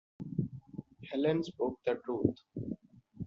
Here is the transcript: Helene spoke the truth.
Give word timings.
Helene 1.11 1.43
spoke 1.43 1.79
the 1.85 1.93
truth. 2.03 2.39